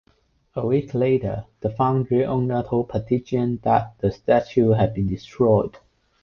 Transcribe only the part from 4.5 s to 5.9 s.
had been destroyed.